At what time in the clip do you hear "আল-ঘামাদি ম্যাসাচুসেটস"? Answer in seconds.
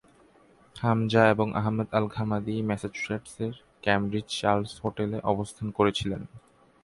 1.91-3.33